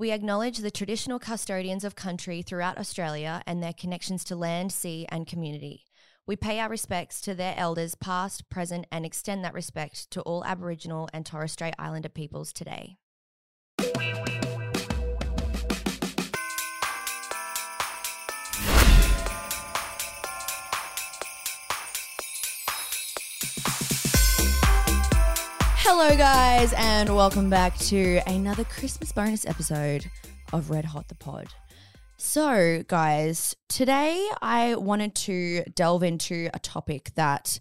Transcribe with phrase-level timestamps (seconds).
[0.00, 5.06] We acknowledge the traditional custodians of country throughout Australia and their connections to land, sea,
[5.08, 5.86] and community.
[6.24, 10.44] We pay our respects to their elders, past, present, and extend that respect to all
[10.44, 12.98] Aboriginal and Torres Strait Islander peoples today.
[25.90, 30.04] Hello, guys, and welcome back to another Christmas bonus episode
[30.52, 31.48] of Red Hot the Pod.
[32.18, 37.58] So, guys, today I wanted to delve into a topic that,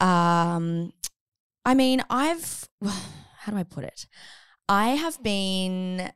[0.00, 0.92] um,
[1.64, 4.08] I mean, I've, how do I put it?
[4.68, 6.12] I have been, I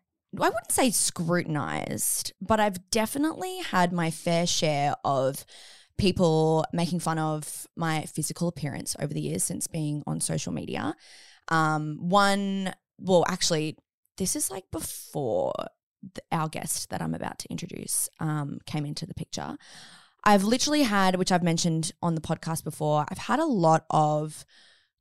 [0.48, 5.46] wouldn't say scrutinized, but I've definitely had my fair share of
[6.00, 10.96] people making fun of my physical appearance over the years since being on social media.
[11.48, 13.76] Um, one, well, actually,
[14.16, 15.52] this is like before
[16.14, 19.56] the, our guest that I'm about to introduce um, came into the picture.
[20.24, 24.44] I've literally had, which I've mentioned on the podcast before, I've had a lot of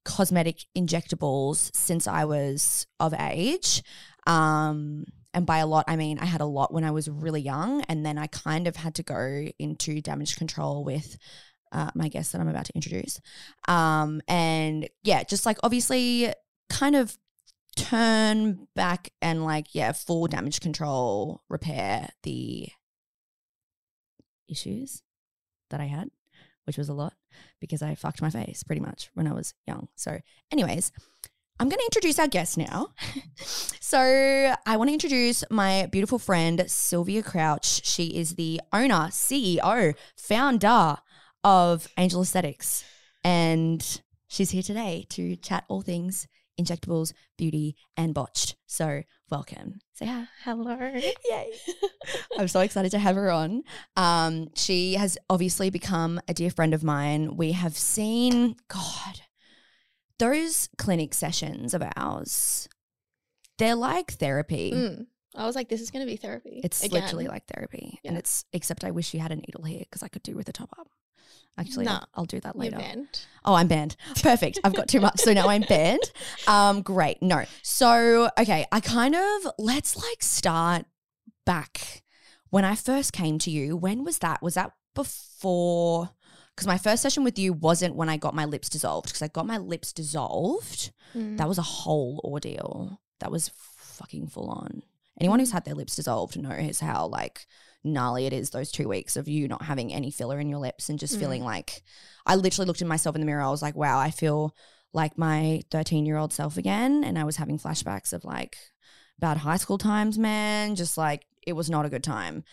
[0.06, 3.84] cosmetic injectables since I was of age.
[4.28, 7.42] Um, and by a lot, I mean I had a lot when I was really
[7.42, 11.18] young, and then I kind of had to go into damage control with
[11.72, 13.20] uh, my guest that I'm about to introduce.
[13.68, 16.34] Um, and yeah, just like obviously
[16.70, 17.18] kind of
[17.76, 22.70] turn back and like, yeah, full damage control, repair the
[24.48, 25.04] issues
[25.70, 26.10] that I had,
[26.66, 27.14] which was a lot
[27.60, 29.88] because I fucked my face pretty much when I was young.
[29.96, 30.20] So,
[30.52, 30.92] anyways,
[31.62, 32.94] I'm going to introduce our guest now.
[33.82, 34.00] so,
[34.66, 37.86] I want to introduce my beautiful friend, Sylvia Crouch.
[37.86, 40.96] She is the owner, CEO, founder
[41.44, 42.86] of Angel Aesthetics.
[43.26, 48.56] And she's here today to chat all things injectables, beauty, and botched.
[48.66, 49.80] So, welcome.
[49.94, 50.28] Say hi.
[50.46, 50.78] Hello.
[50.80, 51.52] Yay.
[52.38, 53.64] I'm so excited to have her on.
[53.98, 57.36] Um, she has obviously become a dear friend of mine.
[57.36, 59.22] We have seen, God,
[60.20, 62.70] those clinic sessions of ours,
[63.58, 64.72] they're like therapy.
[64.74, 65.08] Mm.
[65.36, 66.62] I was like, this is going to be therapy.
[66.64, 67.02] It's again.
[67.02, 68.00] literally like therapy.
[68.04, 70.50] And it's, except I wish you had a needle here because I could do with
[70.50, 70.90] a top up.
[71.58, 72.78] Actually, Nah, I'll, I'll do that later.
[73.44, 73.96] Oh, I'm banned.
[74.22, 74.60] Perfect.
[74.64, 75.20] I've got too much.
[75.20, 76.12] So now I'm banned.
[76.48, 77.22] Um, great.
[77.22, 77.46] No.
[77.64, 80.86] So, okay, I kind of let's like start
[81.46, 82.04] back
[82.50, 83.76] when I first came to you.
[83.76, 84.42] When was that?
[84.42, 86.12] Was that before?
[86.60, 89.30] Because my first session with you wasn't when I got my lips dissolved, because I
[89.30, 90.92] got my lips dissolved.
[91.16, 91.38] Mm.
[91.38, 93.00] That was a whole ordeal.
[93.22, 94.84] That was fucking full on.
[95.22, 97.46] Anyone who's had their lips dissolved knows how like
[97.82, 100.90] gnarly it is those two weeks of you not having any filler in your lips
[100.90, 101.20] and just Mm.
[101.22, 101.82] feeling like
[102.26, 103.42] I literally looked at myself in the mirror.
[103.42, 104.54] I was like, wow, I feel
[104.92, 107.06] like my 13 year old self again.
[107.06, 108.58] And I was having flashbacks of like
[109.18, 110.76] bad high school times, man.
[110.76, 112.44] Just like it was not a good time.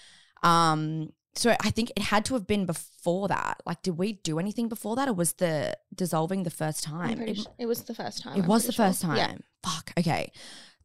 [0.44, 3.61] Um, so I think it had to have been before that.
[3.67, 7.21] Like, did we do anything before that, or was the dissolving the first time?
[7.21, 8.37] It, su- it was the first time.
[8.39, 8.87] it I'm was the sure.
[8.87, 9.17] first time.
[9.17, 9.35] Yeah.
[9.63, 9.93] Fuck.
[9.99, 10.33] Okay.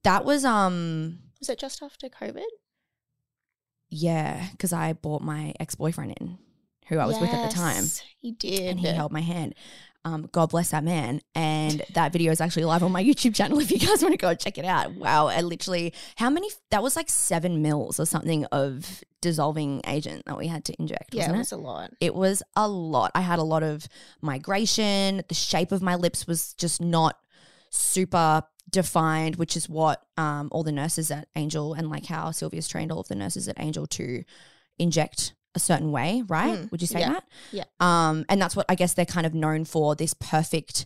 [0.04, 2.44] That was um Was it just after COVID?
[3.90, 6.38] yeah, because I brought my ex boyfriend in,
[6.88, 7.84] who I was with at the time,
[8.20, 8.62] He did.
[8.62, 9.54] and he held my hand.
[10.04, 11.22] Um, God bless that man.
[11.36, 14.18] And that video is actually live on my YouTube channel if you guys want to
[14.18, 14.94] go check it out.
[14.96, 20.24] Wow, I literally how many that was like seven mils or something of dissolving agent
[20.26, 21.52] that we had to inject, yeah, wasn't it it?
[21.52, 21.92] a lot.
[22.00, 23.12] It was a lot.
[23.14, 23.88] I had a lot of
[24.22, 25.24] migration.
[25.28, 27.18] The shape of my lips was just not
[27.70, 32.68] super defined, which is what um, all the nurses at Angel and like how Sylvia's
[32.68, 34.24] trained all of the nurses at Angel to
[34.80, 36.60] inject a certain way, right?
[36.60, 37.24] Mm, Would you say yeah, that?
[37.52, 37.64] yeah.
[37.80, 40.86] Um, and that's what I guess they're kind of known for this perfect,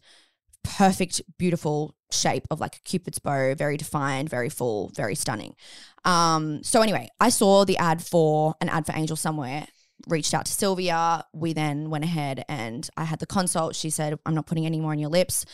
[0.64, 5.56] perfect, beautiful shape of like a cupid's bow, very defined, very full, very stunning.
[6.04, 9.68] Um, so anyway, I saw the ad for an ad for Angel somewhere.
[10.08, 11.26] Reached out to Sylvia.
[11.34, 13.76] We then went ahead and I had the consult.
[13.76, 15.46] She said, I'm not putting any more on your lips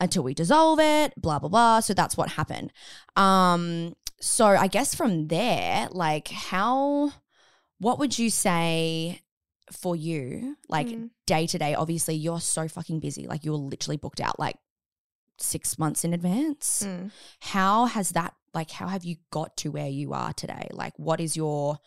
[0.00, 1.80] until we dissolve it, blah, blah, blah.
[1.80, 2.72] So that's what happened.
[3.16, 7.12] Um, so I guess from there, like how
[7.84, 9.20] what would you say
[9.72, 11.10] for you, like Mm.
[11.26, 11.74] day to day?
[11.74, 13.26] Obviously, you're so fucking busy.
[13.26, 14.56] Like you're literally booked out like
[15.38, 16.82] six months in advance.
[16.86, 17.10] Mm.
[17.40, 20.68] How has that like how have you got to where you are today?
[20.72, 21.78] Like what is your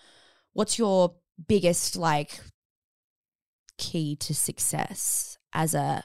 [0.53, 1.15] what's your
[1.47, 2.39] biggest like
[3.77, 6.03] key to success as a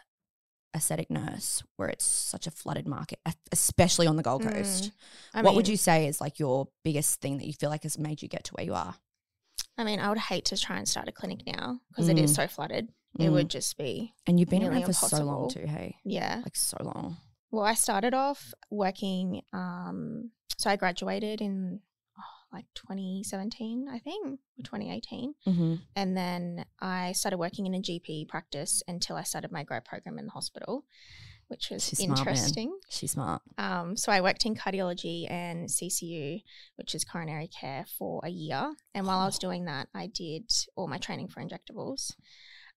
[0.74, 3.18] aesthetic nurse where it's such a flooded market,
[3.50, 4.92] especially on the Gold Coast?
[5.34, 5.42] Mm.
[5.44, 8.22] What would you say is like your biggest thing that you feel like has made
[8.22, 8.94] you get to where you are?
[9.78, 12.32] I mean, I would hate to try and start a clinic now because it is
[12.32, 12.36] Mm.
[12.36, 12.92] so flooded.
[13.18, 13.32] It Mm.
[13.32, 15.96] would just be, And you've been around for so long too, hey?
[16.04, 16.40] yeah.
[16.44, 17.16] Like so long.
[17.50, 19.42] Well, I started off working.
[19.52, 21.80] Um, so I graduated in
[22.52, 25.34] like 2017, I think, or 2018.
[25.46, 25.74] Mm-hmm.
[25.96, 30.18] And then I started working in a GP practice until I started my grow program
[30.18, 30.84] in the hospital,
[31.52, 32.70] which was She's smart, interesting.
[32.88, 33.42] She's smart.
[33.58, 36.42] Um, so I worked in cardiology and CCU,
[36.76, 38.72] which is coronary care, for a year.
[38.94, 39.46] And while I was Oh.
[39.48, 42.14] doing that, I did all my training for injectables.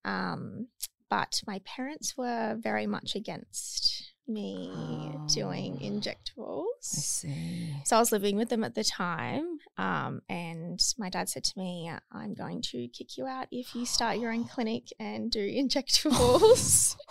[0.04, 0.68] Um,
[1.10, 5.86] but my parents were very much against me doing Oh.
[5.86, 6.98] injectables.
[6.98, 7.76] I see.
[7.86, 11.58] So I was living with them at the time, um, and my dad said to
[11.60, 15.40] me, "I'm going to kick you out if you start your own clinic and do
[15.62, 16.98] injectables."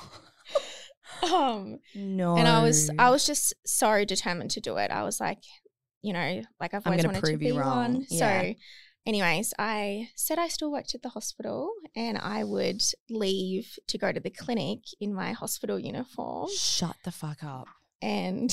[1.22, 2.36] um, No.
[2.36, 4.90] and I was, I was just so determined to do it.
[4.90, 5.42] I was like,
[6.02, 7.94] you know, like I've always wanted to be you wrong.
[7.94, 8.06] one.
[8.10, 8.42] Yeah.
[8.42, 8.54] So,
[9.06, 14.12] anyways, I said I still worked at the hospital, and I would leave to go
[14.12, 17.68] to the clinic in my hospital uniform, Shut the fuck up.
[18.02, 18.50] and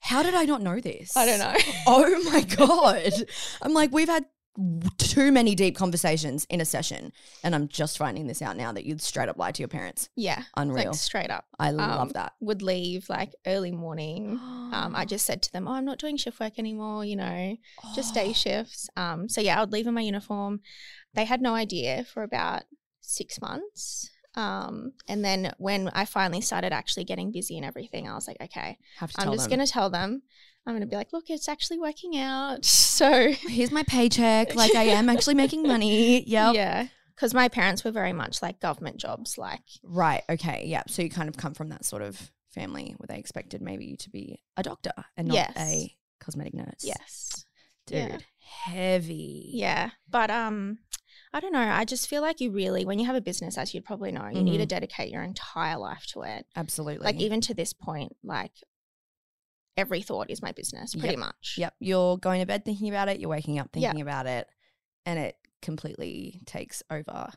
[0.00, 1.16] How did I not know this?
[1.16, 1.54] I don't know.
[1.86, 3.12] Oh my god.
[3.62, 4.24] I'm like, we've had
[4.98, 7.12] too many deep conversations in a session,
[7.44, 10.08] and I'm just finding this out now that you'd straight up lie to your parents.
[10.16, 10.86] yeah, Unreal.
[10.86, 11.44] like straight up.
[11.58, 12.32] I love um, that.
[12.40, 14.38] would leave like early morning.
[14.72, 17.04] Um, I just said to them, "Oh, I'm not doing shift work anymore.
[17.04, 17.56] You know,
[17.94, 20.60] just day shifts." Um, so yeah, I would leave in my uniform.
[21.14, 22.62] They had no idea for about
[23.00, 24.10] six months.
[24.36, 28.40] Um, and then when I finally started actually getting busy and everything, I was like,
[28.40, 29.50] "Okay, I'm just them.
[29.50, 30.22] gonna tell them.
[30.66, 32.64] I'm gonna be like, look, it's actually working out."
[33.00, 34.54] So Here's my paycheck.
[34.54, 36.22] Like I am actually making money.
[36.26, 36.54] Yep.
[36.54, 36.86] yeah,
[37.16, 40.22] because my parents were very much like government jobs, like Right.
[40.28, 40.64] Okay.
[40.66, 40.82] Yeah.
[40.86, 43.96] So you kind of come from that sort of family where they expected maybe you
[43.96, 45.52] to be a doctor and not Yes.
[45.56, 46.82] a cosmetic nurse.
[46.82, 47.46] yes,
[47.86, 47.96] Dude.
[48.10, 48.18] Yeah.
[48.64, 49.50] Heavy.
[49.54, 50.78] Yeah, but um,
[51.32, 51.60] I don't know.
[51.60, 54.28] I just feel like you really, when you have a business, as you'd probably know,
[54.28, 54.68] you need to Mhm.
[54.68, 56.46] dedicate your entire life to it.
[56.56, 57.04] Absolutely.
[57.04, 58.52] Like even to this point, like
[59.80, 61.18] every thought is my business, pretty Yep.
[61.18, 61.54] much.
[61.58, 61.74] Yep.
[61.80, 63.18] You're going to bed thinking about it.
[63.20, 64.46] You're waking up thinking about it.
[65.06, 67.30] And it completely takes over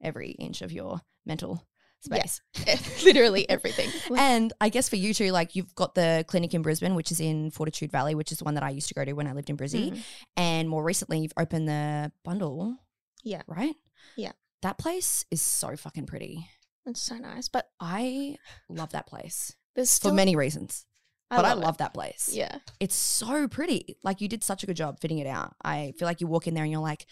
[0.00, 1.66] every inch of your mental
[2.10, 2.24] Yeah.
[2.24, 3.02] space.
[3.04, 3.90] Literally everything.
[4.16, 7.20] And I guess for you too, like you've got the clinic in Brisbane, which is
[7.20, 9.32] in Fortitude Valley, which is the one that I used to go to when I
[9.32, 9.90] lived in Brizzy.
[9.92, 10.02] Mm.
[10.36, 12.76] And more recently, you've opened the Bundall.
[13.24, 13.42] Yeah.
[13.46, 13.74] Right?
[14.16, 14.32] Yeah.
[14.62, 16.48] That place is so fucking pretty.
[16.86, 18.36] It's so nice, but I
[18.68, 20.86] love that place there's still for many reasons.
[21.30, 21.58] But I it.
[21.58, 22.30] love that place.
[22.32, 23.96] Yeah, It's so pretty.
[24.02, 25.54] Like you did such a good job fitting it out.
[25.62, 27.06] I feel like you walk in there and you're like,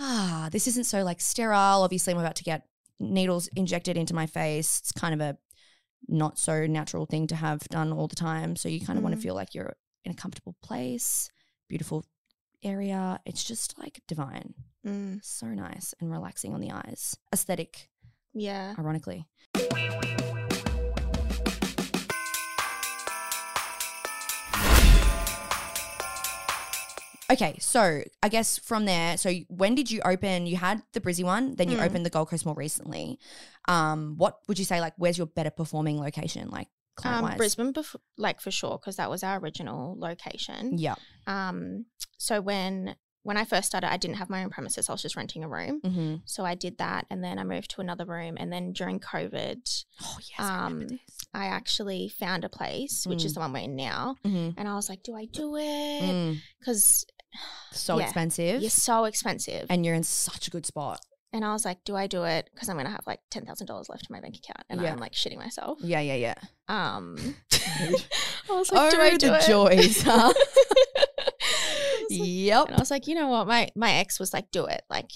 [0.00, 1.82] ah, this isn't so like sterile.
[1.82, 2.66] Obviously, I'm about to get
[3.00, 4.80] needles injected into my face.
[4.80, 5.36] It's kind of a
[6.08, 8.56] not so natural thing to have done all the time.
[8.56, 9.22] So you kind of want to Mm.
[9.22, 11.30] feel like you're in a comfortable place,
[11.68, 12.04] beautiful
[12.62, 13.20] area.
[13.24, 14.54] It's just like divine.
[14.86, 17.16] Mm, So nice and relaxing on the eyes.
[17.32, 17.88] Aesthetic,
[18.34, 18.74] yeah.
[18.78, 19.26] ironically.
[27.30, 30.46] Okay, so I guess from there, so when did you open?
[30.46, 31.86] You had the Brizzy one, then you Mm.
[31.86, 33.18] opened the Gold Coast more recently.
[33.66, 34.80] Um, what would you say?
[34.80, 36.50] Like, where's your better performing location?
[36.50, 36.68] Like,
[37.02, 37.34] Um?
[37.36, 40.78] Brisbane, bef- like for sure, because that was our original location.
[40.78, 40.94] Yeah.
[41.26, 41.86] Um,
[42.18, 42.96] so when
[43.26, 44.90] when I first started, I didn't have my own premises.
[44.90, 45.80] I was just renting a room.
[45.80, 46.16] Mm-hmm.
[46.26, 48.36] So I did that, and then I moved to another room.
[48.38, 51.00] And then during COVID, Oh yes, I Um, this.
[51.32, 53.34] I actually found a place, which is Mm.
[53.36, 54.16] the one we're in now.
[54.26, 54.52] Mhm.
[54.58, 56.02] And I was like, do I do it?
[56.02, 56.42] Mm.
[56.60, 57.06] Because
[57.72, 58.04] So yeah.
[58.04, 59.66] expensive, you're so expensive.
[59.68, 61.00] and you're in such a good spot.
[61.32, 62.48] And I was like, do I do it?
[62.54, 64.64] Because I'm going to have like $10,000 left in my bank account.
[64.70, 64.92] And Yeah.
[64.92, 65.78] I'm like shitting myself.
[65.82, 66.34] Yeah, yeah, yeah.
[66.68, 67.16] Um,
[67.52, 67.92] I
[68.50, 69.46] was like, do I oh, do the it?
[69.46, 70.32] joys, huh?
[72.10, 72.66] Like- yep.
[72.68, 73.46] and I was like, you know what?
[73.46, 74.82] My, my ex was like, do it.
[74.88, 75.10] Like,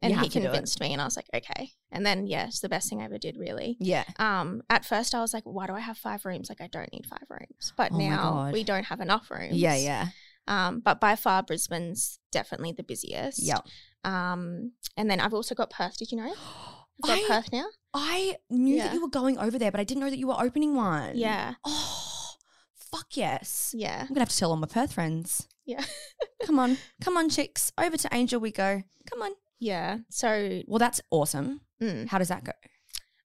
[0.00, 0.42] and he to do it.
[0.44, 0.92] convinced me.
[0.92, 1.70] And I was like, okay.
[1.90, 3.76] And then, yeah, it's the best thing I ever did, really.
[3.80, 4.04] Yeah.
[4.18, 6.48] Um, at first, I was like, why do I have five rooms?
[6.48, 7.72] Like, I don't need five rooms.
[7.76, 9.56] But Oh now we don't have enough rooms.
[9.56, 10.08] Yeah, yeah.
[10.50, 13.40] Um, but by far, Brisbane's definitely the busiest.
[13.42, 13.60] Yeah.
[14.04, 15.96] Um, and then I've also got Perth.
[15.98, 16.32] Did you know?
[17.04, 17.66] I've got I, Perth now.
[17.94, 20.36] I knew that you were going over there, but I didn't know that you were
[20.40, 21.16] opening one.
[21.16, 21.54] Yeah.
[21.64, 22.32] Oh,
[22.90, 23.72] fuck yes.
[23.76, 24.00] Yeah.
[24.02, 25.46] I'm gonna have to tell all my Perth friends.
[25.64, 25.84] Yeah.
[26.44, 27.70] Come on, come on, chicks.
[27.78, 28.82] Over to Angel we go.
[29.08, 29.30] Come on.
[29.60, 29.98] Yeah.
[30.08, 31.60] So, Well, that's awesome.
[31.80, 32.52] mm, How does that go?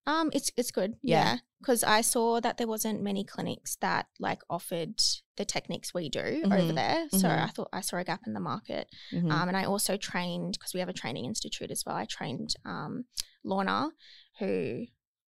[0.05, 0.95] um, it's it's good.
[1.01, 1.23] Yeah.
[1.23, 1.37] Yeah.
[1.59, 5.01] Because I saw that there wasn't many clinics that like offered
[5.37, 6.75] the techniques we do over Mhm.
[6.75, 7.09] there.
[7.09, 7.43] So Mhm.
[7.43, 8.89] I thought I saw a gap in the market.
[9.11, 9.31] Mhm.
[9.31, 11.95] Um, and I also trained because we have a training institute as well.
[11.95, 13.05] I trained um,
[13.43, 13.89] Lorna,
[14.39, 14.85] who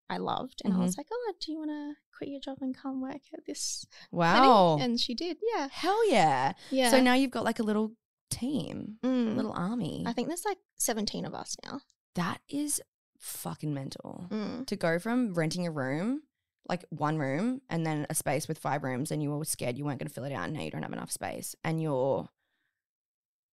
[0.10, 0.74] I loved, and.
[0.74, 3.46] I was like, "Oh, do you want to quit your job and come work at
[3.48, 4.76] this wow.
[4.76, 5.38] clinic?" And she did.
[5.56, 6.54] Yeah, Hell yeah.
[6.70, 6.92] yeah.
[6.92, 7.94] So now you've got like a little
[8.30, 9.36] team, a Mm.
[9.36, 10.04] little army.
[10.06, 11.82] I think there's like 17 of us now.
[12.16, 12.82] that is
[13.20, 14.28] fucking mental.
[14.30, 14.66] Mm.
[14.68, 16.22] To go from renting a room,
[16.68, 19.86] like one room, and then a space with five rooms, and you were scared you
[19.86, 22.28] weren't going to fill it out, and now you don't have enough space, and you're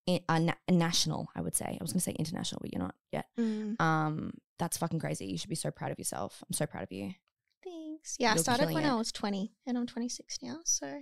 [0.09, 1.29] i- a, na- national.
[1.35, 3.27] I would say I was gonna say international, but you're not yet.
[3.39, 5.27] Mm, Um, that's fucking crazy.
[5.27, 6.43] You should be so proud of yourself.
[6.49, 7.15] I'm so proud of you.
[7.65, 8.17] thanks.
[8.19, 8.91] Yeah, I You're started when it.
[8.91, 10.59] I was 20 and I'm 26 now.
[10.65, 11.01] So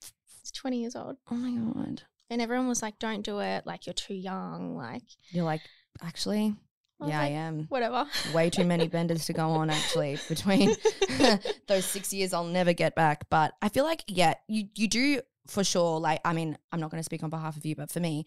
[0.00, 1.16] it's 20 years old.
[1.30, 2.02] Oh my god.
[2.30, 3.66] And everyone was like, don't do it.
[3.66, 4.76] Like, you're too young.
[4.76, 5.60] Like, You're like,
[6.02, 6.54] actually,
[7.00, 7.66] I yeah, like, I am.
[7.68, 8.06] whatever.
[8.34, 10.74] Way too many benders to go on, actually, between
[11.66, 13.28] those six years I'll never get back.
[13.30, 15.98] But I feel like, yeah, you, you do for sure.
[16.00, 18.26] Like, I mean, I'm not going to speak on behalf of you, but for me,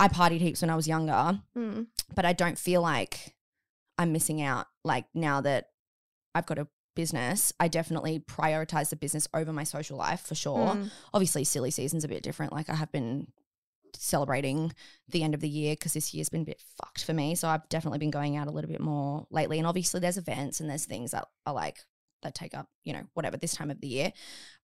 [0.00, 3.34] I partied heaps when I was younger, Mm, but I don't feel like
[3.96, 4.66] I'm missing out.
[4.84, 5.68] Like, now that
[6.34, 10.74] I've got a business, I definitely prioritize the business over my social life for sure.
[10.74, 12.52] mm, obviously silly season's a bit different.
[12.52, 13.28] Like I have been
[13.96, 14.72] celebrating
[15.08, 17.34] the end of the year because this year's been a bit fucked for me.
[17.34, 19.58] So I've definitely been going out a little bit more lately.
[19.58, 21.78] And obviously there's events and there's things that are like
[22.22, 24.12] that take up, you know, whatever this time of the year.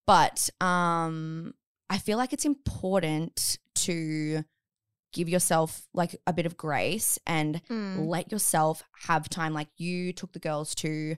[0.06, 1.54] But um
[1.88, 4.44] I feel like it's important to
[5.12, 8.06] give yourself like a bit of grace and mm.
[8.06, 9.52] let yourself have time.
[9.52, 11.16] Like you took the girls to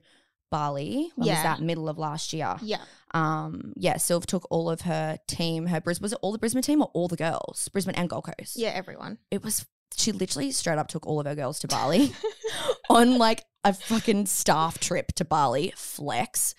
[0.52, 1.11] Bali.
[1.16, 1.61] When was that?
[1.61, 2.82] Middle of last year Yeah.
[3.14, 6.62] um yeah sylv took all of her team her brisbane was it all the brisbane
[6.62, 9.18] team or all the girls brisbane and gold coast Yeah, everyone.
[9.30, 9.66] it was
[9.97, 12.12] she literally straight up took all of her girls to bali
[12.88, 16.54] on like a fucking staff trip to bali flex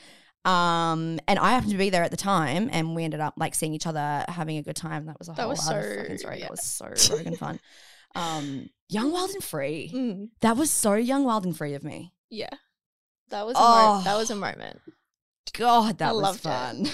[0.46, 3.56] um and i happened to be there at the time and we ended up like
[3.56, 6.02] seeing each other having a good time that was a That whole was other so-
[6.02, 6.44] fucking story yeah.
[6.46, 7.60] that was so fucking fun
[8.16, 12.14] um young wild and free Mm, that was so young wild and free of me
[12.30, 12.50] yeah.
[13.34, 14.18] That was a mo- that Oh.
[14.20, 14.80] was a moment.
[15.54, 16.88] God, that I was fun.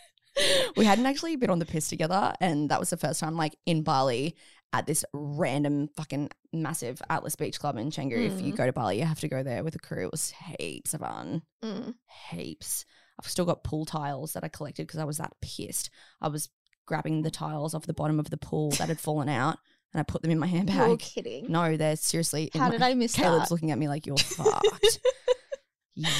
[0.76, 3.56] we hadn't actually been on the piss together, and that was the first time, like
[3.66, 4.34] in Bali,
[4.72, 8.12] at this random fucking massive Atlas Beach Club in Canggu.
[8.26, 8.56] If you Mm.
[8.56, 10.06] go to Bali, you have to go there with a crew.
[10.06, 11.94] It was heaps of fun, Mm.
[12.30, 12.84] heaps.
[13.20, 15.90] I've still got pool tiles that I collected because I was that pissed.
[16.20, 16.48] I was
[16.86, 19.58] grabbing the tiles off the bottom of the pool that had fallen out,
[19.92, 20.98] and I put them in my You're handbag.
[21.00, 21.50] kidding.
[21.50, 22.50] No, they're seriously.
[22.54, 23.54] in How my- did I miss Caleb's that?
[23.54, 25.00] looking at me like you're fucked.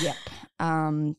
[0.02, 0.16] yep.
[0.58, 1.16] Um,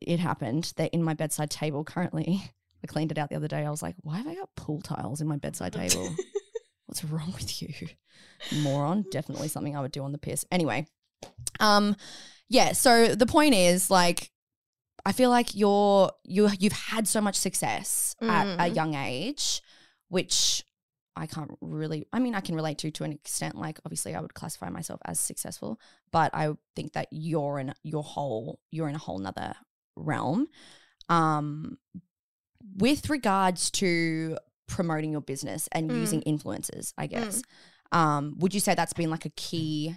[0.00, 0.72] it happened.
[0.76, 2.42] They're in my bedside table currently.
[2.84, 3.64] I cleaned it out the other day.
[3.64, 6.14] I was like, why have I got pool tiles in my bedside table?
[6.86, 7.72] What's wrong with you,
[8.60, 9.06] moron?
[9.10, 10.44] Definitely something I would do on the piss.
[10.52, 10.86] Anyway,
[11.60, 11.96] um,
[12.50, 12.72] yeah.
[12.72, 14.30] So the point is, like,
[15.06, 18.74] I feel like you're you you've had so much success at a Mm.
[18.76, 19.62] young age,
[20.08, 20.62] which
[21.16, 22.06] I can't really.
[22.12, 23.56] I mean, I can relate to to an extent.
[23.56, 25.78] Like, obviously, I would classify myself as successful,
[26.10, 29.54] but I think that you're in your whole you're in a whole nother
[29.96, 30.48] realm.
[31.08, 31.78] Um,
[32.76, 36.00] with regards to promoting your business and Mm.
[36.00, 37.42] using influencers, I guess.
[37.92, 39.96] Um, would you say that's been like a key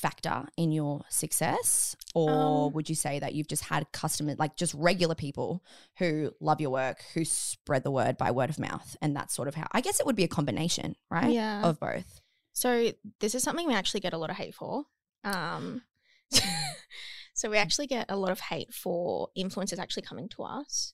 [0.00, 4.56] factor in your success or Um, would you say that you've just had customers like
[4.56, 5.62] just regular people
[5.98, 9.48] who love your work who spread the word by word of mouth and that's sort
[9.48, 11.62] of how i guess it would be a combination right Yeah.
[11.68, 12.20] of both
[12.52, 14.84] So this is something we actually get a lot of hate for.
[15.24, 15.82] Um,
[17.34, 20.92] so we actually get a lot of hate for influencers actually coming to us,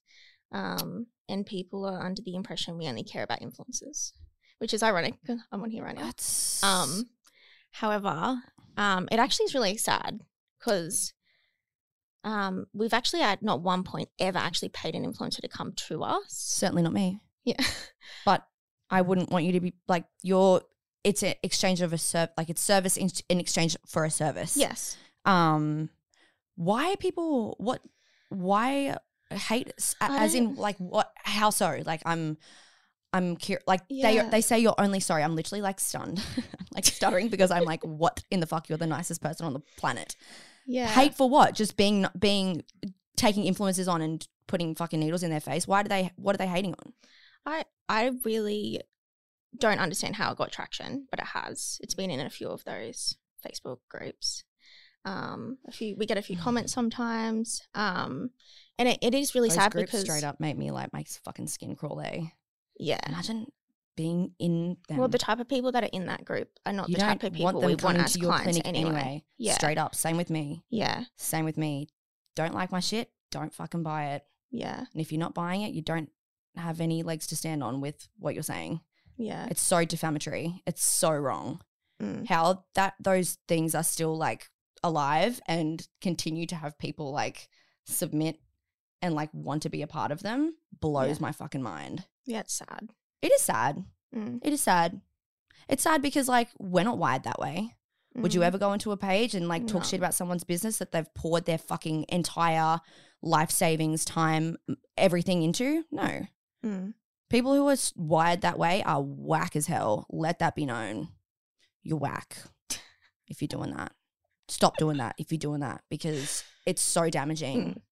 [0.52, 4.12] um, and people are under the impression we only care about influencers,
[4.58, 5.14] which is ironic.
[5.26, 6.04] 'cause I'm on here right now.
[6.04, 7.08] that's Um,
[7.80, 8.36] however,
[8.76, 10.20] um, it actually is really sad
[10.58, 11.12] because
[12.24, 16.02] um, we've actually at not one point ever actually paid an influencer to come to
[16.02, 16.24] us.
[16.28, 17.56] certainly not me Yeah.
[18.24, 18.46] but
[18.90, 20.60] i wouldn't want you to be like you're
[21.04, 24.56] it's an exchange of a serv like it's service in, in exchange for a service
[24.56, 24.96] yes.
[25.24, 25.88] um
[26.56, 27.80] why are people what
[28.28, 28.96] why
[29.30, 32.36] hate s- a- I as in like what how so like i'm
[33.12, 34.24] i'm curious like Yeah.
[34.24, 36.22] they they say you're only sorry i'm literally like stunned
[36.74, 39.62] like stuttering because i'm like what in the fuck you're the nicest person on the
[39.76, 40.16] planet
[40.66, 40.86] Yeah.
[40.88, 42.62] hate for what just being being
[43.16, 46.38] taking influences on and putting fucking needles in their face why do they what are
[46.38, 46.92] they hating on
[47.48, 48.80] I I really
[49.56, 51.78] don't understand how it got traction, but it has.
[51.80, 54.42] It's been in a few of those Facebook groups.
[55.04, 57.62] Um, a few we get a few comments sometimes.
[57.72, 58.30] Um,
[58.80, 61.46] and it, it is really Those sad because straight up make me like my fucking
[61.46, 62.22] skin crawl eh
[62.78, 63.00] yeah.
[63.08, 63.50] imagine
[63.96, 66.88] being in them Well, the type of people that are in that group are not
[66.88, 68.88] you the type of people want them we want as to your clients clinic anyway.
[69.00, 69.24] anyway.
[69.38, 69.54] Yeah.
[69.54, 69.94] Straight up.
[69.94, 70.64] Same with me.
[70.70, 71.88] Yeah, Same with me.
[72.34, 73.10] Don't like my shit.
[73.30, 74.24] Don't fucking buy it.
[74.50, 76.10] yeah, And if you're not buying it, you don't
[76.56, 78.80] have any legs to stand on with what you're saying.
[79.16, 79.46] yeah.
[79.50, 80.62] It's so defamatory.
[80.66, 81.60] It's so wrong.
[82.02, 82.26] Mm.
[82.28, 84.50] How that those things are still like
[84.84, 87.48] alive and continue to have people like
[87.86, 88.38] submit
[89.00, 91.22] and like want to be a part of them blows Yeah.
[91.22, 92.04] my fucking mind.
[92.26, 92.90] Yeah, it's sad.
[93.22, 93.84] It is sad.
[94.14, 94.40] Mm.
[94.42, 95.00] It is sad.
[95.68, 97.74] It's sad because like we're not wired that way.
[98.14, 98.44] Would you Mm.
[98.44, 99.88] ever go into a page and like talk No.
[99.88, 102.80] shit about someone's business that they've poured their fucking entire
[103.22, 104.56] life savings, time,
[104.96, 105.84] everything into?
[105.90, 106.26] No.
[106.64, 106.94] Mm.
[107.28, 110.06] People who are wired that way are whack as hell.
[110.08, 111.08] Let that be known.
[111.82, 112.38] You're whack
[113.28, 113.92] if you're doing that.
[114.48, 117.82] Stop doing that if you're doing that because it's so damaging.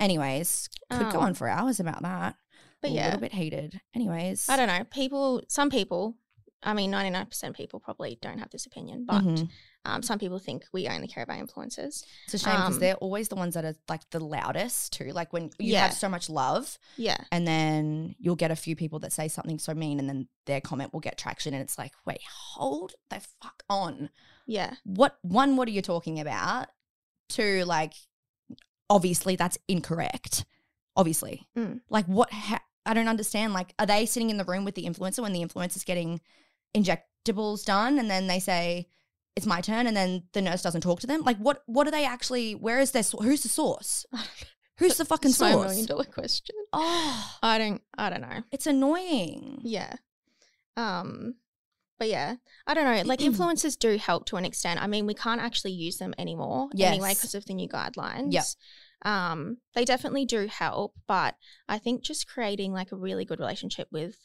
[0.00, 2.34] Anyways, could go Um, on for hours about that.
[2.82, 3.80] But a yeah, little bit heated.
[3.94, 4.84] Anyways, I don't know.
[4.90, 6.16] People, some people,
[6.64, 9.48] I mean, 99% of people probably don't have this opinion, but Mhm.
[9.84, 12.04] um, some people think we only care about influencers.
[12.26, 15.06] It's a shame because um, they're always the ones that are like the loudest too.
[15.12, 15.86] Like when you Yeah.
[15.86, 17.18] have so much love, Yeah.
[17.32, 20.60] and then you'll get a few people that say something so mean, and then their
[20.60, 22.20] comment will get traction, and it's like, wait,
[22.54, 24.10] hold the fuck on.
[24.46, 24.74] Yeah.
[24.84, 25.56] What one?
[25.56, 26.68] What are you talking about?
[27.28, 27.94] Two, like,
[28.90, 30.44] obviously that's incorrect.
[30.94, 31.80] Obviously, Mm.
[31.88, 32.30] like what?
[32.32, 33.52] Ha- I don't understand.
[33.52, 36.20] Like, are they sitting in the room with the influencer when the influencer's getting
[36.74, 38.88] injectables done, and then they say
[39.36, 41.22] it's my turn, and then the nurse doesn't talk to them?
[41.22, 41.62] Like, what?
[41.66, 42.54] What are they actually?
[42.54, 43.02] Where is their?
[43.02, 44.04] Who's the source?
[44.78, 46.56] Who's the fucking It's my million dollar question.
[46.72, 48.42] Oh, I don't, I don't know.
[48.50, 49.60] it's annoying.
[49.62, 49.94] Yeah.
[50.76, 51.34] Um,
[51.98, 52.36] but yeah,
[52.66, 53.02] I don't know.
[53.08, 54.82] Like influencers do help to an extent.
[54.82, 58.32] I mean, we can't actually use them anymore anyway because of the new guidelines.
[58.32, 58.44] Yep.
[59.04, 61.34] Um, they definitely do help, but
[61.68, 64.16] I think just creating like a really good relationship with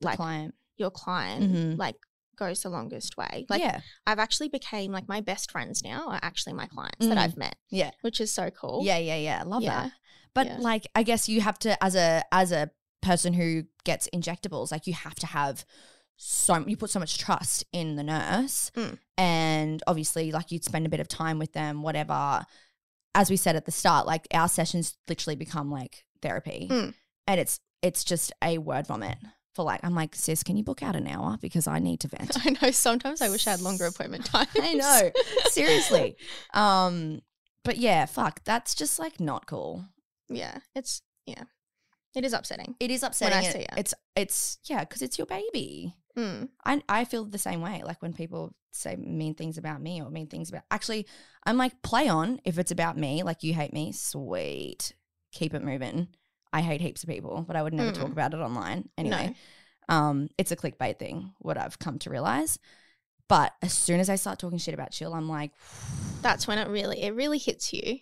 [0.00, 0.54] like client.
[0.76, 1.78] your client Mhm.
[1.78, 1.96] like
[2.36, 3.46] goes the longest way.
[3.48, 7.16] Like yeah, I've actually became like my best friends now are actually my clients that
[7.18, 7.22] Mm.
[7.22, 8.84] I've met, yeah, which is so cool.
[8.84, 9.40] yeah, yeah, yeah.
[9.40, 9.82] I love Yeah.
[9.84, 9.92] that.
[10.34, 10.56] But Yeah.
[10.58, 12.70] like, I guess you have to, as a as a
[13.02, 15.64] person who gets injectables, like you have to have
[16.16, 18.98] so you put so much trust in the nurse, Mm.
[19.18, 22.44] and obviously, like you'd spend a bit of time with them, whatever.
[23.14, 26.94] As we said at the start, like our sessions literally become like therapy, Mm.
[27.26, 29.18] and it's it's just a word vomit
[29.54, 32.08] for like I'm like sis, can you book out an hour because I need to
[32.08, 32.36] vent.
[32.46, 32.70] I know.
[32.70, 34.48] Sometimes I wish I had longer appointment times.
[34.60, 35.10] I know.
[35.50, 36.16] Seriously.
[36.54, 37.20] Um,
[37.64, 39.84] but yeah, fuck, that's just like not cool.
[40.30, 41.44] yeah, it's yeah,
[42.14, 42.76] it is upsetting.
[42.80, 43.38] It is upsetting.
[43.38, 43.70] I It- see it.
[43.76, 45.94] It's it's yeah, because it's your baby.
[46.16, 46.48] Mm.
[46.64, 47.82] I I feel the same way.
[47.84, 51.06] Like when people say mean things about me or mean things about actually,
[51.44, 53.22] I'm like play on if it's about me.
[53.22, 54.92] Like you hate me, sweet,
[55.32, 56.08] keep it moving.
[56.52, 58.12] I hate heaps of people, but I would never talk Mm.
[58.12, 59.34] about it online anyway.
[59.88, 59.94] No.
[59.96, 61.32] Um, it's a clickbait thing.
[61.38, 62.58] What I've come to realize.
[63.28, 65.52] But as soon as I start talking shit about chill, I'm like,
[66.20, 67.98] That's when it really it really hits you.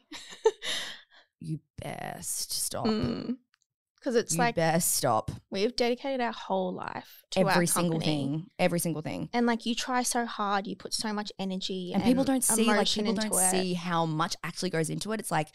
[1.40, 2.86] you best stop.
[4.00, 5.30] Because it's you like best stop.
[5.50, 8.46] we've dedicated our whole life to our Every single thing.
[8.58, 9.28] Every single thing.
[9.34, 12.64] And like you try so hard, you put so much energy and people don't see
[12.64, 13.50] like people don't it.
[13.50, 15.48] see how much actually goes into it it's like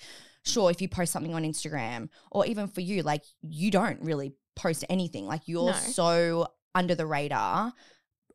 [0.44, 4.34] sure if you post something on instagram or even for you like you don't really
[4.56, 5.74] post anything like you're No.
[5.74, 7.74] so under the radar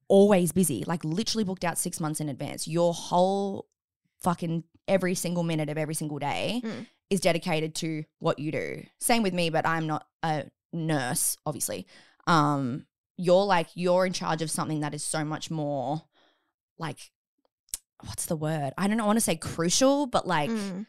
[0.08, 3.68] always busy like literally booked out six months in advance your whole
[4.22, 6.86] fucking every single minute of every single day Mm.
[7.10, 11.86] Is dedicated to what you do same with me but i'm not a nurse obviously
[12.26, 16.02] um you're like you're in charge of something that is so much more
[16.78, 17.10] like
[18.04, 20.86] what's the word i don't want to say crucial but like Mm.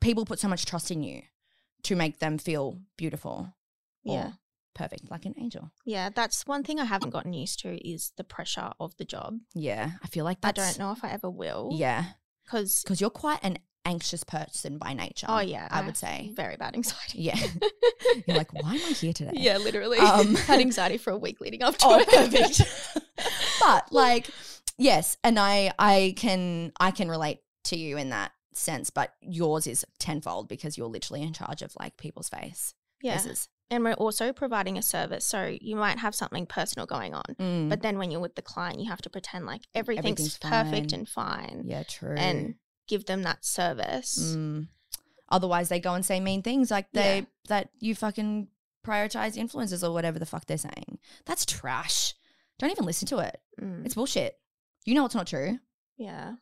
[0.00, 1.22] people put so much trust in you
[1.84, 3.54] to make them feel beautiful
[4.02, 4.32] Yeah.
[4.74, 8.24] perfect like an angel Yeah, that's one thing I haven't gotten used to is the
[8.24, 9.38] pressure of the job.
[9.54, 11.70] yeah i feel like I don't know if I ever will.
[11.72, 12.04] yeah
[12.44, 16.30] Because because you're quite an anxious person by nature oh yeah, i would say.
[16.34, 17.22] Very bad anxiety.
[17.22, 17.38] yeah.
[18.26, 19.32] You're like why am i here today?
[19.34, 19.98] Yeah, literally.
[19.98, 22.08] Um, had anxiety for a week leading up to oh it.
[22.08, 22.62] perfect.
[23.60, 24.30] But like
[24.78, 29.66] yes and i i can i can relate to you in that sense but yours
[29.66, 33.48] is tenfold because you're literally in charge of like people's face yeah, faces.
[33.70, 37.68] And we're also providing a service, so you might have something personal going on, Mm,
[37.68, 40.92] but then when you're with the client, you have to pretend like everything's, Everything's perfect
[40.92, 42.16] and fine, yeah true.
[42.16, 42.56] And
[42.90, 44.34] give them that service.
[44.36, 44.66] Mm.
[45.30, 47.24] Otherwise, they go and say mean things like they Yeah.
[47.48, 48.48] that you fucking
[48.86, 50.98] prioritize influencers or whatever the fuck they're saying.
[51.24, 52.14] That's trash.
[52.58, 53.40] Don't even listen to it.
[53.60, 54.38] Mm, It's bullshit.
[54.84, 55.58] You know it's not true.
[55.96, 56.34] yeah.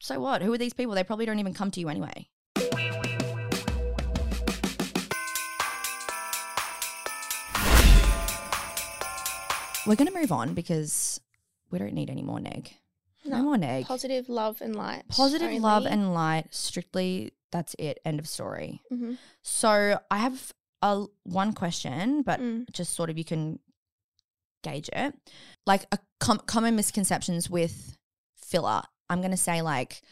[0.00, 0.42] So what?
[0.42, 0.94] Who are these people?
[0.96, 2.28] They probably don't even come to you anyway.
[9.84, 11.20] We're gonna move on because
[11.72, 12.72] we don't need any more neg.
[13.24, 13.84] No, No, more neg.
[13.86, 15.04] Positive love and light.
[15.08, 16.46] Positive love and light.
[16.54, 17.98] Strictly, that's it.
[18.04, 18.82] End of story.
[18.92, 19.16] Mhm.
[19.42, 22.68] So I have a one question, but Mm.
[22.72, 23.60] just sort of you can
[24.64, 25.14] gauge it.
[25.66, 27.96] Like a com- common misconceptions with
[28.36, 28.82] filler.
[29.08, 30.02] I'm going to say like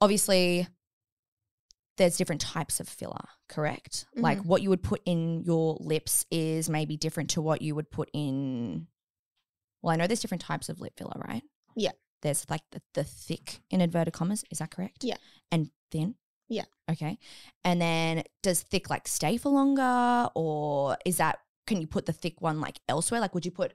[0.00, 0.66] obviously
[1.96, 4.06] there's different types of filler, correct?
[4.16, 4.48] Like Mm-hmm.
[4.48, 8.10] what you would put in your lips is maybe different to what you would put
[8.12, 8.88] in
[9.82, 11.42] Well, I know there's different types of lip filler, right?
[11.76, 11.92] Yeah.
[12.22, 15.04] There's like the, the thick in inverted commas, is that correct?
[15.04, 15.16] Yeah.
[15.52, 16.14] And thin?
[16.48, 16.64] Yeah.
[16.90, 17.18] Okay.
[17.64, 22.12] And then does thick like stay for longer or is that can you put the
[22.12, 23.20] thick one like elsewhere?
[23.20, 23.72] Like, would you put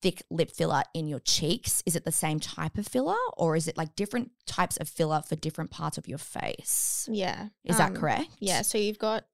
[0.00, 1.82] thick lip filler in your cheeks?
[1.86, 5.22] Is it the same type of filler, or is it like different types of filler
[5.22, 7.08] for different parts of your face?
[7.10, 7.48] Yeah.
[7.64, 8.30] Is that Um, correct?
[8.38, 8.62] Yeah.
[8.62, 9.24] So you've got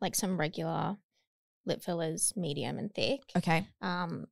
[0.00, 0.96] like some regular
[1.66, 3.20] lip fillers, medium and thick.
[3.36, 3.66] Okay.
[3.82, 4.26] Um,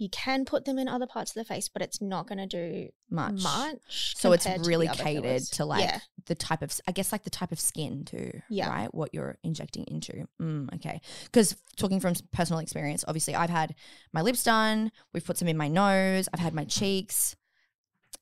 [0.00, 2.46] you can put them in other parts of the face, but it's not going to
[2.46, 3.42] do Much.
[3.42, 4.16] much.
[4.16, 5.50] So it's compared to the really catered fillers.
[5.50, 8.40] to like yeah, the type of, I guess, like the type of skin too.
[8.48, 8.68] Yeah.
[8.70, 8.94] Right.
[8.94, 10.26] What you're injecting into.
[10.40, 11.00] Mm, okay.
[11.24, 13.74] Because talking from personal experience, obviously, I've had
[14.12, 14.90] my lips done.
[15.12, 16.28] We've put some in my nose.
[16.32, 17.36] I've had my cheeks,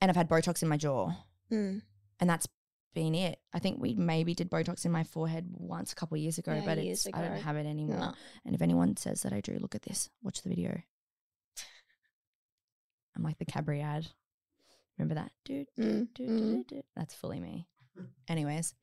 [0.01, 1.13] and I've had Botox in my jaw,
[1.53, 1.83] Mm.
[2.21, 2.49] and that's
[2.95, 3.39] been it.
[3.53, 6.55] I think we maybe did Botox in my forehead once a couple of years ago,
[6.55, 7.99] Yeah, but years it's I don't have it anymore.
[7.99, 8.15] No.
[8.45, 10.11] And if anyone says that I do, look at this.
[10.23, 10.83] Watch the video.
[13.19, 14.07] I'm like the Cadbury ad.
[14.97, 15.33] Remember that?
[15.45, 16.69] Do, do, Mm, do, do, mm.
[16.69, 16.83] do, do.
[16.97, 17.67] That's fully me.
[18.29, 18.75] Anyways.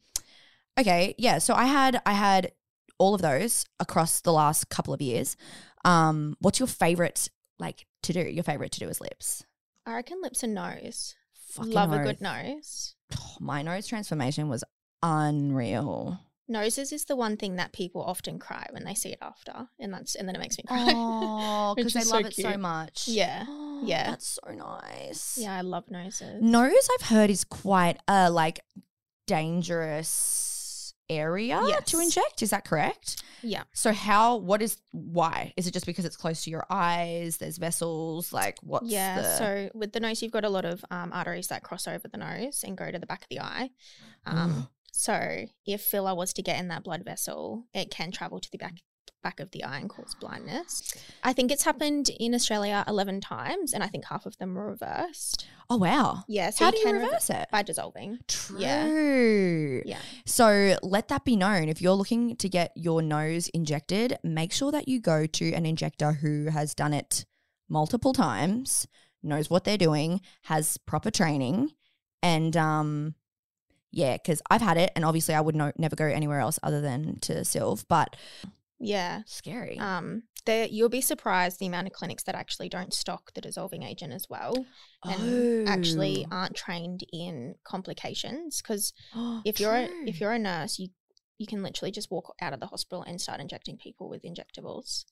[0.77, 1.37] Okay, yeah.
[1.39, 2.51] So I had I had
[2.97, 5.37] all of those across the last couple of years.
[5.83, 8.21] Um, what's your favorite like to do?
[8.21, 9.45] Your favorite to do is lips.
[9.85, 11.15] I reckon lips and nose.
[11.51, 12.95] Fucking Love a good nose.
[13.39, 14.63] My nose transformation was
[15.01, 16.19] unreal.
[16.47, 19.93] Noses is the one thing that people often cry when they see it after, and
[19.93, 20.91] that's and then it makes me cry.
[20.93, 23.07] Oh, because they so love it so much.
[23.07, 23.45] Yeah,
[23.83, 24.11] yeah.
[24.11, 25.37] That's so nice.
[25.41, 26.41] yeah, I love noses.
[26.41, 28.59] Nose, I've heard, is quite a like
[29.25, 32.41] dangerous area to inject.
[32.41, 33.23] Is that correct?
[33.41, 33.63] Yeah.
[33.73, 34.37] So how?
[34.37, 35.53] What is why?
[35.57, 37.37] Is it just because it's close to your eyes?
[37.37, 38.33] There's vessels.
[38.33, 39.21] Like what's yeah.
[39.21, 39.37] the?
[39.37, 42.17] So with the nose, you've got a lot of um, arteries that cross over the
[42.17, 43.69] nose and go to the back of the eye.
[44.25, 48.49] Um, so if filler was to get in that blood vessel, it can travel to
[48.51, 48.75] the back
[49.21, 50.93] back of the eye and cause blindness.
[51.23, 54.67] I think it's happened in Australia eleven times, and I think half of them were
[54.69, 55.47] reversed.
[55.69, 56.23] oh wow.
[56.27, 56.51] Yeah.
[56.51, 57.47] So how do you can rever- reverse it?
[57.51, 58.19] by dissolving?
[58.27, 58.59] True.
[58.59, 59.81] Yeah.
[59.85, 59.99] Yeah.
[60.25, 61.69] So let that be known.
[61.69, 65.65] If you're looking to get your nose injected, make sure that you go to an
[65.65, 67.25] injector who has done it
[67.67, 68.87] multiple times,
[69.23, 71.71] knows what they're doing, has proper training,
[72.21, 73.15] and um,
[73.95, 76.81] yeah, because I've had it, and obviously I would no- never go anywhere else other
[76.81, 78.15] than to Sylv, but
[78.77, 79.21] Yeah.
[79.25, 79.79] scary.
[79.79, 83.83] Um, there you'll be surprised the amount of clinics that actually don't stock the dissolving
[83.83, 84.53] agent as well,
[85.03, 86.35] and actually Oh.
[86.35, 88.61] aren't trained in complications.
[88.61, 88.93] Because
[89.45, 90.89] if you're a, if you're a nurse, you
[91.37, 95.05] you can literally just walk out of the hospital and start injecting people with injectables.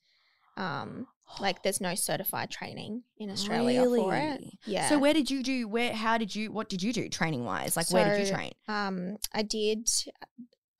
[0.58, 1.08] Um,
[1.40, 4.44] like there's no certified training in Australia for it.
[4.66, 4.90] Yeah.
[4.90, 5.68] So where did you do?
[5.68, 5.94] Where?
[5.94, 6.52] How did you?
[6.52, 7.76] What did you do training wise?
[7.78, 8.52] Like where did you train?
[8.68, 9.90] um, I did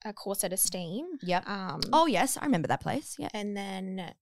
[0.04, 1.06] a course at Esteem.
[1.22, 1.48] Yep.
[1.48, 3.16] Um, Oh yes, I remember that place.
[3.18, 3.28] Yeah.
[3.32, 4.12] And then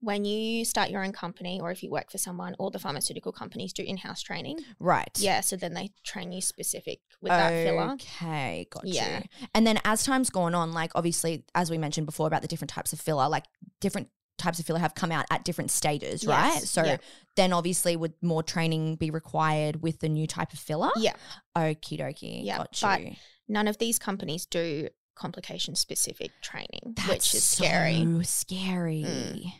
[0.00, 3.32] when you start your own company or if you work for someone, all the pharmaceutical
[3.32, 4.58] companies do in house training.
[4.78, 5.08] Right.
[5.18, 5.40] Yeah.
[5.40, 7.92] So then they train you specific with that filler.
[7.94, 9.20] Okay, got Yeah.
[9.20, 9.46] you.
[9.54, 12.68] And then as time's gone on, like obviously, as we mentioned before about the different
[12.70, 13.44] types of filler, like
[13.80, 16.62] different types of filler have come out at different stages, right?
[16.62, 16.96] So yeah.
[17.36, 20.90] then obviously would more training be required with the new type of filler?
[20.96, 21.14] Yeah.
[21.56, 22.44] Okie dokie.
[22.44, 23.00] Yeah, but.
[23.46, 28.06] None of these companies do complication specific training, which is scary.
[28.22, 29.04] Scary.
[29.06, 29.52] Mm.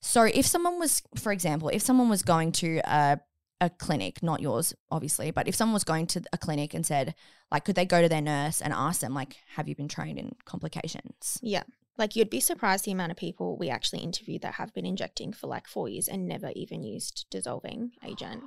[0.00, 3.20] So if someone was, for example, if someone was going to a
[3.62, 7.14] a clinic, not yours, obviously, but if someone was going to a clinic and said,
[7.52, 10.18] like, could they go to their nurse and ask them, like, have you been trained
[10.18, 11.38] in complications?
[11.42, 11.62] Yeah.
[11.98, 15.32] Like you'd be surprised the amount of people we actually interview that have been injecting
[15.32, 18.42] for like four years and never even used dissolving agent.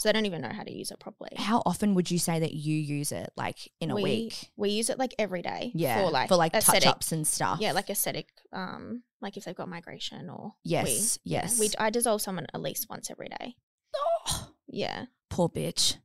[0.00, 1.32] So they don't even know how to use it properly.
[1.36, 4.50] How often would you say that you use it, like in a we, week?
[4.56, 5.72] We use it like every day.
[5.74, 7.58] Yeah, For like for like touch ups and stuff.
[7.60, 11.60] Yeah, like aesthetic, um, like if they've got migration or Yes, we, yeah, yes.
[11.60, 13.56] we I dissolve someone at least once every day.
[13.94, 15.96] Oh, Yeah, poor bitch.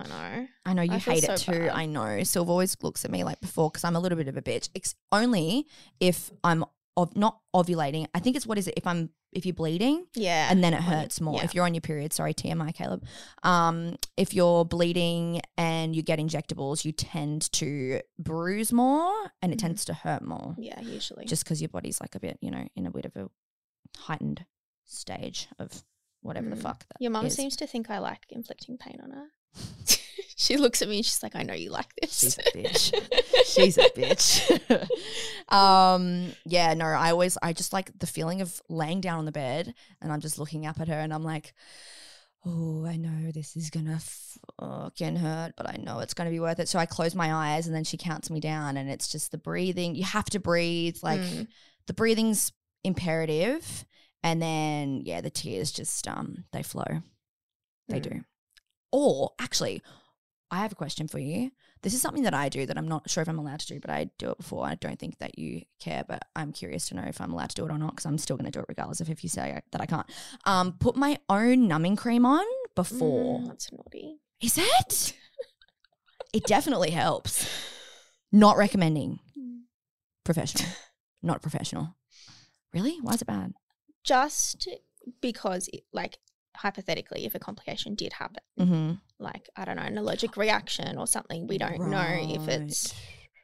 [0.00, 0.48] I know.
[0.66, 1.58] I know you I hate it so too.
[1.60, 1.70] bad.
[1.70, 2.00] I know.
[2.22, 4.68] Sylv always looks at me like before because I'm a little bit of a bitch.
[4.74, 5.66] Ex- only
[6.00, 6.64] if I'm
[6.96, 8.06] ov- not ovulating.
[8.14, 8.74] I think it's what is it?
[8.76, 11.36] If I'm if you're bleeding Yeah, and then it hurts more.
[11.36, 11.44] yeah.
[11.44, 13.04] If you're on your period, sorry TMI, Caleb.
[13.44, 19.56] Um, if you're bleeding and you get injectables, you tend to bruise more and it
[19.58, 19.60] Mhm.
[19.60, 20.56] tends to hurt more.
[20.58, 21.26] yeah, usually.
[21.26, 23.30] just because your body's like a bit, you know, in a bit of a
[23.98, 24.46] heightened
[24.84, 25.84] stage of
[26.22, 26.62] whatever the Mm.
[26.62, 27.34] fuck that Your mum is.
[27.36, 29.28] seems to think I like inflicting pain on her.
[30.36, 33.44] She looks at me and she's like, "I know you like this." She's a bitch.
[33.46, 34.88] She's a bitch.
[35.54, 39.32] um, yeah, no, I always, I just like the feeling of laying down on the
[39.32, 41.52] bed and I'm just looking up at her and I'm like,
[42.46, 43.98] oh, I know this is gonna
[44.58, 46.68] fucking hurt, but I know it's gonna be worth it.
[46.68, 49.38] So I close my eyes and then she counts me down and it's just the
[49.38, 49.94] breathing.
[49.94, 50.96] You have to breathe.
[51.02, 51.48] Like Mm.
[51.86, 52.52] the breathing's
[52.84, 53.84] imperative.
[54.22, 57.02] And then, yeah, the tears just, um, they flow.
[57.88, 58.02] They Mm.
[58.02, 58.24] do.
[58.92, 59.82] Or actually,
[60.50, 61.52] I have a question for you.
[61.82, 63.80] This is something that I do that I'm not sure if I'm allowed to do,
[63.80, 64.66] but I do it before.
[64.66, 67.54] I don't think that you care, but I'm curious to know if I'm allowed to
[67.54, 69.28] do it or not because I'm still going to do it regardless of if you
[69.28, 70.06] say that I can't.
[70.44, 73.40] Um, put my own numbing cream on before.
[73.40, 74.18] Mm, that's naughty.
[74.40, 75.14] Is it?
[76.32, 77.48] it definitely helps.
[78.32, 79.20] Not recommending.
[79.38, 79.60] Mm.
[80.24, 80.68] Professional.
[81.22, 81.96] Not professional.
[82.72, 82.98] Really?
[83.00, 83.54] Why is it bad?
[84.04, 84.68] Just
[85.20, 86.18] because, it, like,
[86.56, 88.92] hypothetically, if a complication did happen, Mm-hmm.
[89.18, 92.94] like, I don't know, an allergic reaction or something, we don't know if it's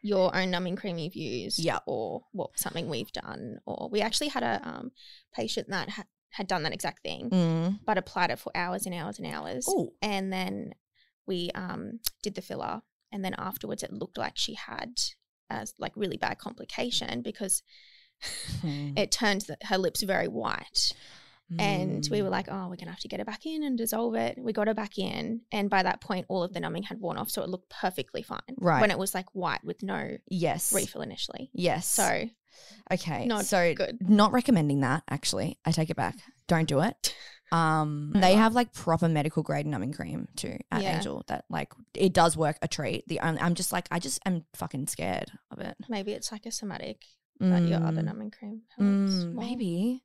[0.03, 1.79] your own numbing cream you've used Yeah.
[1.87, 3.59] or what something we've done.
[3.67, 4.93] Or we actually had a um,
[5.35, 7.81] patient that ha- had done that exact thing, Mm.
[7.87, 9.65] but applied it for hours and hours and hours.
[9.69, 9.93] Oh.
[10.03, 10.75] And then
[11.27, 12.83] we um, did the filler.
[13.13, 15.01] And then afterwards, it looked like she had
[15.49, 17.63] a like really bad complication because
[18.63, 18.99] Mm.
[18.99, 20.93] it turned the, her lips very white.
[21.59, 23.79] And we were like, oh, we're going to have to get her back in and
[23.79, 24.37] dissolve it.
[24.37, 25.43] We got her back in.
[25.53, 27.31] And by that point, all of the numbing had worn off.
[27.31, 28.41] So it looked perfectly fine.
[28.59, 28.81] Right.
[28.81, 30.73] When it was like white with no yes.
[30.73, 31.51] refill initially.
[31.53, 31.87] Yes.
[31.87, 32.25] So
[32.93, 33.27] okay.
[33.27, 33.99] not so good.
[34.01, 35.59] not recommending that actually.
[35.65, 36.17] I take it back.
[36.49, 37.15] Don't do it.
[37.53, 40.97] Um, they have like proper medical grade numbing cream too at Yeah.
[40.97, 43.07] Angel that like it does work a treat.
[43.07, 45.77] The only I'm just like I just am fucking scared of it.
[45.89, 47.05] maybe it's like a somatic,
[47.39, 49.13] but your other Mm, numbing cream helps.
[49.25, 50.03] mm, maybe.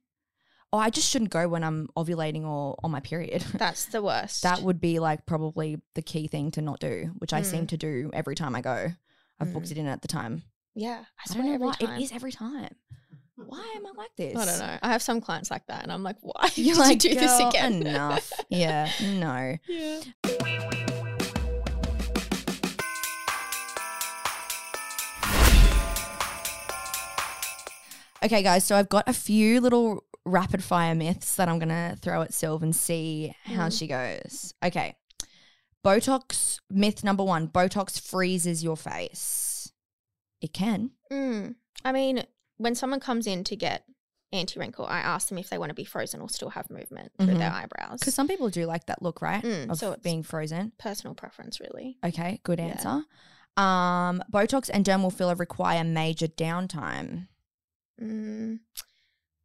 [0.74, 3.42] Oh, I just shouldn't go when I'm ovulating or on my period.
[3.54, 4.42] That's the worst.
[4.42, 7.68] that would be like probably the key thing to not do, which I seem Mm.
[7.68, 8.92] to do every time I go.
[9.38, 9.72] I've booked Mm.
[9.72, 10.44] it in at the time.
[10.74, 11.04] yeah.
[11.18, 12.00] I, I, don't know why time.
[12.00, 12.74] it is every time.
[13.36, 14.34] Why am I like this?
[14.36, 14.78] I don't know.
[14.82, 17.38] I have some clients like that, and I'm like, why You're like, you do this
[17.40, 17.86] again?
[17.86, 18.32] Enough.
[18.48, 18.88] yeah.
[19.02, 19.56] No.
[19.68, 20.00] yeah.
[28.24, 28.64] Okay, guys.
[28.64, 32.62] So I've got a few little rapid fire myths that I'm gonna throw at Sylv
[32.62, 33.78] and see how Mm.
[33.78, 34.54] she goes.
[34.64, 34.96] Okay.
[35.84, 39.72] Botox myth number one: Botox freezes your face.
[40.40, 40.90] It can.
[41.10, 41.56] Mm.
[41.84, 42.24] I mean,
[42.56, 43.84] when someone comes in to get
[44.32, 47.12] anti wrinkle, I ask them if they want to be frozen or still have movement
[47.18, 47.98] through their eyebrows.
[48.00, 49.42] Because some people do like that look, right?
[49.42, 50.72] Mm, of so it's- being frozen.
[50.78, 51.98] Personal preference, really.
[52.04, 52.66] Okay, good Yeah.
[52.66, 53.04] answer.
[53.56, 57.26] Um, Botox and dermal filler require major downtime.
[58.00, 58.60] Mm.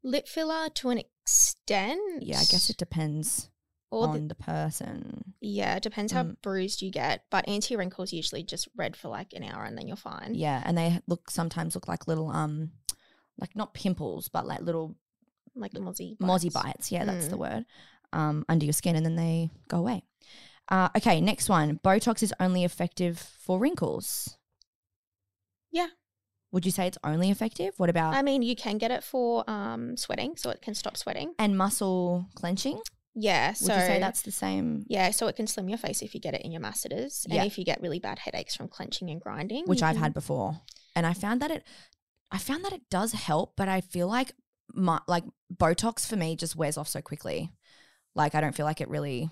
[0.08, 2.24] Lip filler to an extent.
[2.24, 3.50] Yeah, I guess it depends
[3.92, 5.34] Or on the, the person.
[5.42, 6.42] yeah, it depends how Mm.
[6.42, 7.26] bruised you get.
[7.30, 10.34] But anti wrinkles usually just red for like an hour and then you're fine.
[10.36, 12.72] Yeah, and they look sometimes look like little um,
[13.38, 14.96] like not pimples, but like little
[15.56, 16.46] Like mozzie bites.
[16.46, 16.92] mozzie bites.
[16.92, 17.40] Yeah, that's the Mm.
[17.40, 17.66] word.
[18.14, 20.04] Um, under your skin, and then they go away.
[20.70, 21.80] Uh, okay, next one.
[21.80, 24.38] Botox is only effective for wrinkles.
[25.72, 25.88] Yeah.
[26.58, 27.76] Would you say it's only effective?
[27.78, 30.98] What about I mean, you can get it for um, sweating, so it can stop
[30.98, 31.36] sweating.
[31.38, 32.80] and muscle clenching?
[33.14, 34.84] Yeah, Would so you say that's the same?
[34.88, 37.44] yeah, so it can slim your face if you get it in your masseters, Yeah.
[37.44, 40.14] and if you get really bad headaches from clenching and grinding, which I've can- had
[40.16, 40.60] before,
[40.96, 41.64] and I found that it,
[42.32, 44.32] I found that it does help, but I feel like
[44.74, 47.52] my like Botox for me just wears off so quickly.
[48.16, 49.30] Like I don't feel like it really,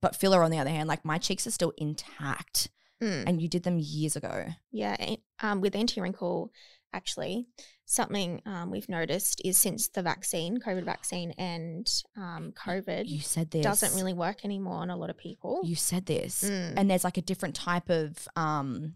[0.00, 2.68] but filler on the other hand, like my cheeks are still intact,
[3.04, 3.24] Mm.
[3.26, 4.46] and you did them years ago.
[4.72, 4.96] Yeah,
[5.40, 6.50] um, with anti wrinkle,
[6.92, 7.46] actually,
[7.84, 11.86] something um, we've noticed is since the vaccine, COVID vaccine, and
[12.16, 15.60] um, COVID You said this doesn't really work anymore on a lot of people.
[15.64, 16.74] You said this, Mm.
[16.76, 18.94] and there's like a different type of um.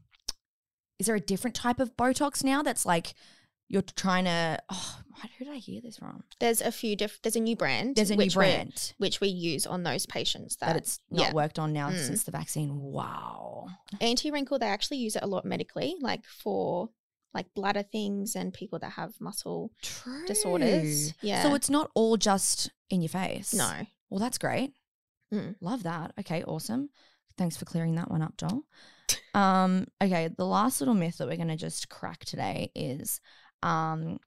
[0.98, 3.14] Is there a different type of Botox now that's like
[3.68, 4.58] you're trying to?
[4.70, 4.98] Oh,
[5.38, 6.22] who did I hear this from?
[6.40, 7.22] there's a few different.
[7.22, 7.96] There's a new brand.
[7.96, 8.92] There's a new brand.
[8.98, 11.32] which we use on those patients that, that it's not yeah.
[11.32, 11.98] worked on now Mm.
[12.06, 12.80] since the vaccine.
[12.80, 13.66] Wow.
[14.00, 14.58] anti wrinkle.
[14.58, 16.90] They actually use it a lot medically, like for
[17.34, 20.26] like bladder things and people that have muscle True.
[20.26, 21.12] disorders.
[21.20, 21.42] Yeah.
[21.42, 23.52] So it's not all just in your face.
[23.54, 23.86] no.
[24.10, 24.72] Well, that's great.
[25.34, 25.56] Mm.
[25.60, 26.12] Love that.
[26.18, 26.88] Okay, awesome.
[27.36, 28.62] Thanks for clearing that one up, Joel.
[29.34, 33.20] um, okay, the last little myth that we're going to just crack today is
[33.62, 34.18] um,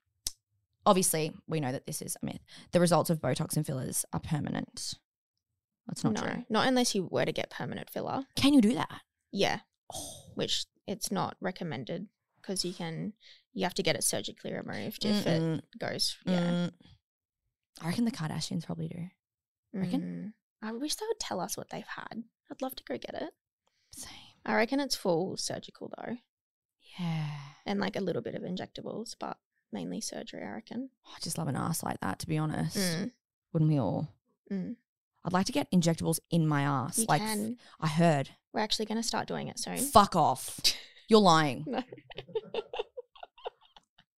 [0.85, 2.41] obviously, we know that this is a myth.
[2.71, 4.95] The results of Botox and fillers are permanent.
[5.87, 6.45] That's not no, true.
[6.49, 8.23] not unless you were to get permanent filler.
[8.35, 9.01] Can you do that?
[9.31, 9.59] Yeah,
[9.93, 10.23] Oh.
[10.35, 12.07] which it's not recommended
[12.41, 13.13] because you can
[13.53, 15.61] you have to get it surgically removed if it Mm-mm.
[15.79, 16.17] goes.
[16.25, 16.39] Yeah.
[16.39, 16.71] Mm.
[17.81, 19.07] I reckon the Kardashians probably do.
[19.73, 20.33] reckon?
[20.63, 20.67] Mm.
[20.67, 22.23] I wish they would tell us what they've had.
[22.51, 23.29] I'd love to go get it.
[23.93, 24.11] Same.
[24.45, 26.17] I reckon it's full surgical though,
[26.99, 27.27] Yeah.
[27.65, 29.37] and like a little bit of injectables, but
[29.71, 30.43] mainly surgery.
[30.43, 30.89] I reckon.
[31.07, 32.77] I just love an ass like that, to be honest.
[32.77, 33.11] Mm.
[33.53, 34.09] Wouldn't we all?
[34.51, 34.75] Mm.
[35.23, 36.97] I'd like to get injectables in my ass.
[36.99, 37.57] You like can.
[37.79, 38.29] I heard.
[38.53, 39.77] We're actually going to start doing it soon.
[39.77, 40.59] Fuck off.
[41.07, 41.63] You're lying.
[41.67, 41.81] No.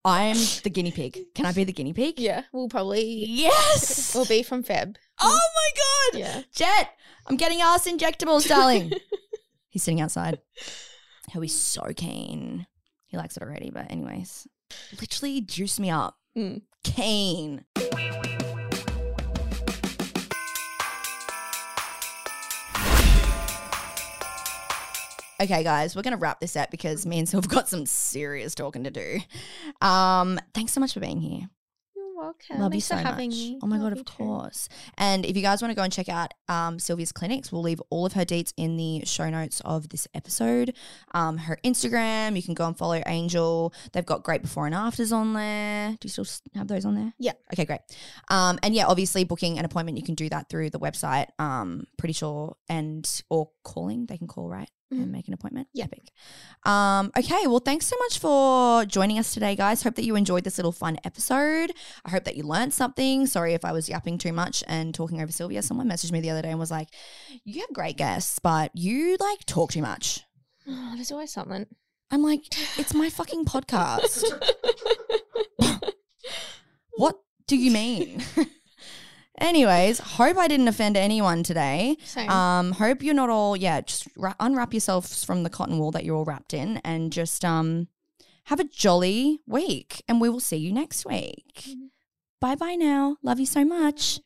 [0.06, 1.18] I'm the guinea pig.
[1.34, 2.20] Can I be the guinea pig?
[2.20, 4.12] yeah, we'll probably Yes.
[4.14, 4.96] we'll be from Feb.
[5.20, 5.70] oh my
[6.12, 6.20] god.
[6.20, 6.42] Yeah.
[6.54, 6.90] Jet,
[7.26, 8.92] I'm getting ass injectables, darling.
[9.70, 10.40] He's sitting outside.
[11.30, 12.66] He'll be so keen.
[13.06, 14.46] He likes it already, but anyways,
[15.00, 16.16] literally juice me up.
[16.36, 16.62] Mm.
[16.82, 17.64] Keen.
[25.40, 28.84] Okay, guys, we're gonna wrap this up because me and Sylve got some serious talking
[28.84, 29.18] to do.
[29.80, 31.48] Um, thanks so much for being here.
[32.14, 32.60] Welcome.
[32.60, 33.38] Love Thanks you so having much.
[33.38, 33.58] me.
[33.62, 34.12] Oh my Love god, of too.
[34.14, 34.68] course.
[34.96, 37.82] And if you guys want to go and check out um, Sylvia's clinics, we'll leave
[37.90, 40.74] all of her deets in the show notes of this episode.
[41.12, 43.72] Um, her Instagram, you can go and follow Angel.
[43.92, 45.90] They've got great before and afters on there.
[45.90, 47.12] Do you still have those on there?
[47.18, 47.32] Yeah.
[47.52, 47.80] Okay, great.
[48.30, 51.26] Um, and yeah, obviously booking an appointment, you can do that through the website.
[51.38, 55.10] Um, pretty sure, and or calling, they can call right and Mhm.
[55.10, 55.68] make an appointment.
[55.72, 55.84] Yeah.
[55.84, 56.10] Epic.
[56.64, 59.82] Um, okay, well, thanks so much for joining us today, guys.
[59.82, 61.72] Hope that you enjoyed this little fun episode.
[62.04, 63.26] I hope that you learned something.
[63.26, 65.62] Sorry if I was yapping too much and talking over Sylvia.
[65.62, 66.88] Someone messaged me the other day and was like,
[67.44, 70.20] "You have great guests, but you like talk too much."
[70.68, 71.66] Oh, there's always something.
[72.10, 72.42] I'm like,
[72.78, 74.22] "It's my fucking podcast.
[76.96, 77.16] what
[77.46, 78.22] do you mean?"
[79.40, 81.96] Anyways, hope I didn't offend anyone today.
[82.04, 82.30] Same.
[82.30, 83.80] Um, hope you're not all yeah.
[83.80, 87.44] Just ra- unwrap yourselves from the cotton wool that you're all wrapped in, and just
[87.44, 87.88] um,
[88.44, 90.02] have a jolly week.
[90.08, 91.64] And we will see you next week.
[91.68, 91.88] Mhm.
[92.40, 93.16] Bye bye now.
[93.22, 94.20] Love you so much.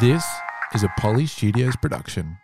[0.00, 0.24] This
[0.74, 2.38] is a Poly Studios production.